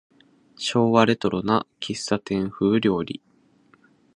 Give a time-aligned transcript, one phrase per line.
[0.57, 3.21] 昭和レトロな喫茶店風料理